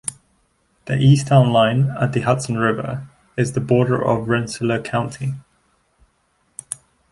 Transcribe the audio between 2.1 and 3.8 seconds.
the Hudson River, is the